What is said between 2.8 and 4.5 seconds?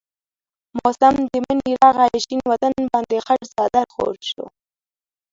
باندي خړ څادر خور شو